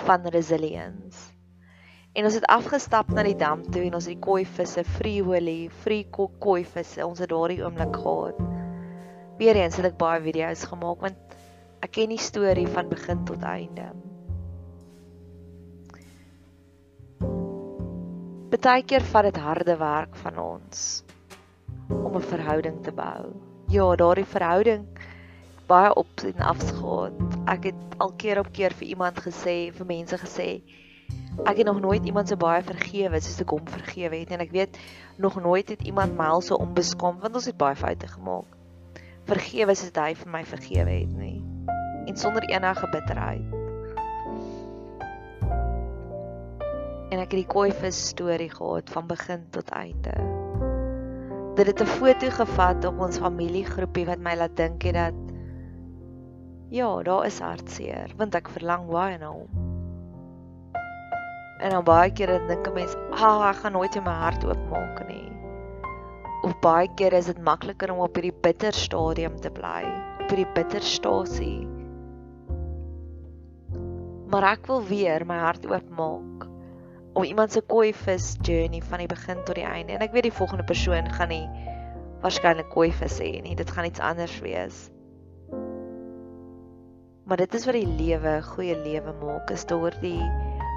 van 0.04 0.26
resilience. 0.26 1.34
En 2.14 2.25
ons 2.28 2.35
het 2.35 2.44
afgestap 2.47 3.09
na 3.11 3.25
die 3.26 3.35
dam 3.35 3.64
toe 3.75 3.83
en 3.88 3.97
ons 3.99 4.06
het 4.06 4.14
die 4.14 4.23
koi 4.23 4.44
visse, 4.47 4.85
free 4.97 5.23
willy, 5.26 5.66
free 5.83 6.06
koi 6.14 6.61
visse, 6.62 7.02
ons 7.02 7.18
het 7.18 7.33
daardie 7.33 7.59
oomblik 7.64 7.97
gehad. 7.99 8.38
Weereens 9.40 9.80
het 9.80 9.88
ek 9.88 9.99
baie 9.99 10.21
video's 10.23 10.62
gemaak 10.71 11.02
want 11.02 11.35
ek 11.83 11.97
ken 11.97 12.14
die 12.14 12.21
storie 12.23 12.68
van 12.71 12.92
begin 12.92 13.25
tot 13.26 13.42
einde. 13.42 13.88
Partykeer 18.54 19.02
vat 19.11 19.26
dit 19.26 19.42
harde 19.42 19.76
werk 19.83 20.14
van 20.23 20.38
ons 20.38 20.87
om 21.90 22.14
'n 22.14 22.28
verhouding 22.30 22.78
te 22.87 22.92
bou. 22.94 23.35
Ja, 23.75 23.90
daardie 23.97 24.30
verhouding 24.37 24.87
baie 25.66 25.94
op 25.94 26.06
en 26.25 26.47
afs 26.47 26.71
gehad. 26.71 27.12
Ek 27.47 27.64
het 27.64 27.99
al 27.99 28.12
keer 28.16 28.38
op 28.38 28.52
keer 28.52 28.73
vir 28.73 28.88
iemand 28.88 29.18
gesê, 29.18 29.73
vir 29.73 29.87
mense 29.87 30.18
gesê, 30.18 30.62
ek 31.43 31.57
het 31.57 31.67
nog 31.67 31.81
nooit 31.81 32.07
iemand 32.07 32.29
so 32.31 32.37
baie 32.37 32.62
vergewe 32.62 33.21
soos 33.21 33.41
ek 33.43 33.50
hom 33.50 33.67
vergewe 33.67 34.21
het 34.23 34.31
en 34.31 34.45
ek 34.45 34.55
weet 34.55 34.79
nog 35.19 35.41
nooit 35.43 35.69
het 35.69 35.83
iemand 35.83 36.14
my 36.19 36.31
al 36.37 36.45
so 36.47 36.55
onbeskaam 36.62 37.19
want 37.23 37.35
ons 37.35 37.50
het 37.50 37.59
baie 37.59 37.76
foute 37.76 38.07
gemaak. 38.07 38.55
Vergewe 39.26 39.75
soos 39.75 39.93
hy 39.99 40.14
vir 40.14 40.31
my 40.31 40.45
vergewe 40.45 40.97
het 41.00 41.12
nie. 41.19 41.43
En 42.07 42.17
sonder 42.17 42.45
enige 42.49 42.88
bitterheid. 42.93 43.45
En 47.11 47.21
ek 47.21 47.31
het 47.31 47.41
die 47.43 47.50
kooivis 47.50 48.09
storie 48.14 48.50
gehad 48.50 48.91
van 48.91 49.07
begin 49.11 49.47
tot 49.55 49.71
einde 49.71 50.17
dit 51.55 51.67
het 51.67 51.81
'n 51.81 51.87
foto 51.87 52.31
gevat 52.31 52.85
op 52.85 52.99
ons 52.99 53.19
familiegroepie 53.19 54.07
wat 54.07 54.19
my 54.19 54.35
laat 54.35 54.57
dink 54.57 54.83
het 54.83 54.95
dat 54.95 55.14
ja, 56.69 57.03
daar 57.03 57.26
is 57.26 57.38
hartseer 57.38 58.11
want 58.17 58.35
ek 58.35 58.49
verlang 58.49 58.91
baie 58.91 59.19
na 59.19 59.31
hom. 59.31 59.63
En 61.64 61.73
dan 61.73 61.85
baie 61.85 62.12
kere 62.12 62.42
dink 62.49 62.66
'n 62.68 62.75
mens, 62.76 62.94
"Ag, 63.11 63.23
ah, 63.25 63.49
ek 63.50 63.56
gaan 63.56 63.73
nooit 63.73 63.94
my 64.04 64.16
hart 64.25 64.44
oopmaak 64.44 65.06
nie." 65.09 65.33
Of 66.42 66.61
baie 66.61 66.88
kere 66.94 67.16
is 67.16 67.26
dit 67.26 67.40
makliker 67.40 67.92
om 67.92 67.99
op 68.04 68.14
hierdie 68.14 68.37
bitter 68.42 68.73
stadium 68.73 69.40
te 69.40 69.50
bly, 69.50 69.85
op 70.21 70.28
hierdie 70.28 70.52
bitter 70.54 70.83
stasie. 70.83 71.66
Maar 74.28 74.42
ek 74.52 74.66
wil 74.66 74.83
weer 74.85 75.25
my 75.26 75.38
hart 75.38 75.66
oopmaak 75.66 76.49
om 77.14 77.23
iemand 77.23 77.52
se 77.52 77.61
koi 77.61 77.92
vis 77.92 78.37
journey 78.42 78.83
van 78.83 78.99
die 78.99 79.06
begin 79.06 79.44
tot 79.44 79.54
die 79.54 79.64
einde. 79.64 79.92
En 79.92 80.02
ek 80.02 80.12
weet 80.12 80.23
die 80.28 80.38
volgende 80.40 80.64
persoon 80.64 81.09
gaan 81.12 81.28
nie 81.28 81.49
waarskynlik 82.21 82.68
koi 82.68 82.90
vis 82.92 83.18
hê 83.21 83.40
nie. 83.42 83.54
Dit 83.54 83.71
gaan 83.71 83.85
iets 83.85 84.00
anders 84.00 84.40
wees. 84.40 84.90
Maar 87.25 87.37
dit 87.37 87.54
is 87.54 87.64
wat 87.64 87.75
die 87.75 87.88
lewe, 87.88 88.42
goeie 88.42 88.76
lewe 88.76 89.12
maak, 89.23 89.50
is 89.50 89.64
daardie 89.64 90.21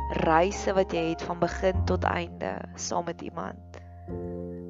reise 0.10 0.74
wat 0.74 0.94
jy 0.94 1.10
het 1.10 1.22
van 1.28 1.40
begin 1.40 1.86
tot 1.86 2.04
einde 2.04 2.56
saam 2.76 3.06
met 3.06 3.22
iemand. 3.22 3.80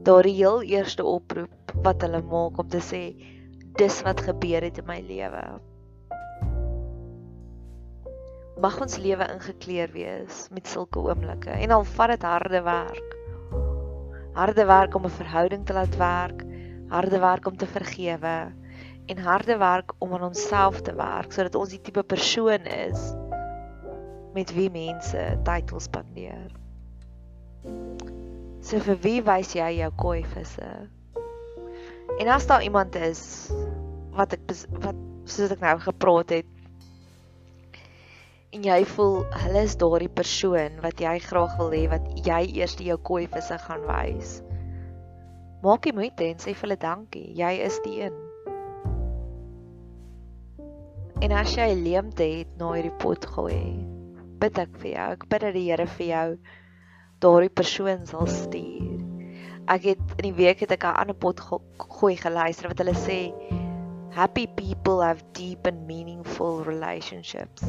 Daardie 0.03 0.36
heel 0.36 0.62
eerste 0.62 1.03
oproep 1.03 1.74
wat 1.84 2.01
hulle 2.01 2.22
maak 2.22 2.58
om 2.58 2.70
te 2.70 2.82
sê 2.82 3.03
dis 3.77 4.01
wat 4.01 4.22
gebeur 4.22 4.62
het 4.62 4.77
in 4.77 4.88
my 4.88 5.01
lewe 5.06 5.44
mag 8.62 8.79
ons 8.82 8.98
lewe 8.98 9.25
ingekleer 9.29 9.91
wees 9.94 10.48
met 10.53 10.70
sulke 10.70 11.00
oomblikke 11.00 11.53
en 11.53 11.74
al 11.75 11.84
vat 11.86 12.13
dit 12.15 12.24
harde 12.25 12.62
werk. 12.65 13.12
Harde 14.38 14.65
werk 14.65 14.96
om 14.98 15.06
'n 15.06 15.17
verhouding 15.20 15.65
te 15.65 15.74
laat 15.74 15.98
werk, 15.98 16.41
harde 16.89 17.20
werk 17.20 17.46
om 17.46 17.58
te 17.58 17.67
vergewe 17.67 18.38
en 19.06 19.17
harde 19.17 19.58
werk 19.58 19.94
om 20.00 20.13
aan 20.13 20.24
onsself 20.24 20.82
te 20.82 20.96
werk 20.96 21.32
sodat 21.32 21.56
ons 21.56 21.70
die 21.70 21.82
tipe 21.82 22.03
persoon 22.03 22.65
is 22.65 23.13
met 24.38 24.53
wie 24.53 24.70
mense 24.74 25.24
tyd 25.48 25.74
wil 25.74 25.82
spandeer. 25.82 26.51
So 28.62 28.79
vir 28.86 29.01
wie 29.01 29.22
wys 29.25 29.56
jy 29.58 29.72
jou 29.79 29.89
koi 29.98 30.22
visse? 30.36 30.70
En 32.17 32.29
as 32.34 32.46
daar 32.50 32.63
iemand 32.65 32.96
is 33.01 33.22
wat 34.17 34.38
ek 34.38 34.46
wat 34.86 35.01
soos 35.27 35.51
ek 35.53 35.62
nou 35.62 35.75
gepraat 35.84 36.32
het 36.38 36.53
en 38.56 38.63
jy 38.63 38.77
voel 38.96 39.17
hulle 39.44 39.62
is 39.67 39.75
daardie 39.77 40.12
persoon 40.20 40.77
wat 40.82 41.01
jy 41.03 41.17
graag 41.25 41.58
wil 41.60 41.74
hê 41.75 41.84
wat 41.91 42.06
jy 42.25 42.39
eers 42.58 42.77
die 42.79 42.88
jou 42.89 42.98
koi 43.10 43.25
visse 43.34 43.58
gaan 43.65 43.84
wys. 43.89 44.38
Maak 45.65 45.86
jy 45.86 45.94
moeite 45.98 46.25
en 46.25 46.39
sê 46.39 46.53
vir 46.53 46.63
hulle 46.67 46.79
dankie. 46.79 47.27
Jy 47.38 47.51
is 47.65 47.77
die 47.86 48.00
een. 48.06 48.17
En 51.25 51.34
as 51.34 51.53
jy 51.58 51.67
leemte 51.76 52.23
het 52.23 52.58
na 52.60 52.71
hierdie 52.76 52.93
pot 53.02 53.26
gooi, 53.36 53.62
bid 54.39 54.60
ek 54.62 54.78
vir 54.82 54.91
jou. 54.93 55.08
Ek 55.17 55.28
bid 55.30 55.45
dat 55.45 55.54
die 55.58 55.65
Here 55.67 55.88
vir 55.97 56.08
jou 56.08 56.28
daardie 57.23 57.54
persoon 57.62 58.06
sal 58.10 58.28
stuur. 58.30 58.97
Ek 59.67 59.84
het 59.91 60.15
in 60.17 60.30
die 60.30 60.38
week 60.38 60.62
het 60.63 60.71
ek 60.71 60.84
'n 60.86 61.00
ander 61.02 61.15
pot 61.15 61.39
gooi 61.41 62.15
geluister 62.15 62.69
wat 62.69 62.80
hulle 62.80 62.95
sê 62.95 63.34
happy 64.12 64.47
people 64.47 65.02
have 65.02 65.23
deep 65.34 65.67
and 65.67 65.88
meaningful 65.88 66.63
relationships. 66.63 67.63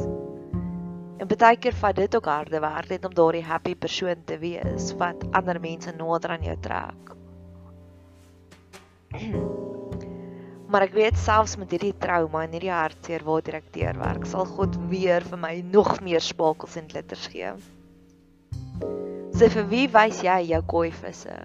En 1.18 1.26
baie 1.26 1.57
keer 1.57 1.74
vat 1.74 1.96
dit 1.96 2.16
ook 2.16 2.24
harde 2.31 2.61
werk 2.61 2.88
net 2.88 3.04
om 3.04 3.14
daardie 3.14 3.44
happy 3.44 3.74
persoon 3.74 4.24
te 4.24 4.38
wees 4.38 4.92
wat 4.96 5.24
ander 5.33 5.61
mense 5.61 5.92
nader 5.92 6.31
aan 6.31 6.42
jou 6.42 6.57
trek. 6.61 7.16
maar 10.68 10.85
ek 10.85 10.96
weet 10.96 11.16
selfs 11.20 11.57
met 11.61 11.70
hierdie 11.72 11.94
trauma 12.00 12.44
en 12.44 12.52
hierdie 12.52 12.72
hartseer 12.72 13.24
waar 13.24 13.44
direkteur 13.44 13.96
werk, 14.00 14.26
sal 14.28 14.44
God 14.48 14.76
weer 14.90 15.24
vir 15.24 15.40
my 15.40 15.54
nog 15.64 15.98
meer 16.04 16.24
spakels 16.24 16.76
en 16.81 16.90
glitters 16.90 17.28
gee. 17.33 17.54
Sê 19.38 19.46
so 19.46 19.54
vir 19.54 19.66
wie 19.70 19.87
wys 19.94 20.20
jy 20.26 20.40
jou 20.50 20.62
koi 20.68 20.88
visse? 20.92 21.38